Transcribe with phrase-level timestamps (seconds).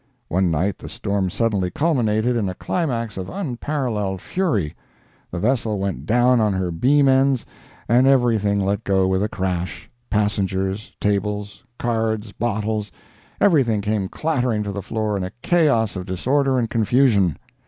[0.29, 4.73] One night the storm suddenly culminated in a climax of unparalleled fury;
[5.29, 7.45] the vessel went down on her beam ends,
[7.87, 14.81] and everything let go with a crash—passengers, tables, cards, bottles—every thing came clattering to the
[14.81, 17.37] floor in a chaos of disorder and confusion.